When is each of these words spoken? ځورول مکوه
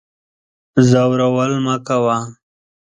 ځورول 0.89 1.51
مکوه 1.65 2.17